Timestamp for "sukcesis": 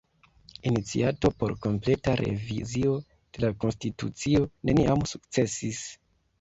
5.15-5.87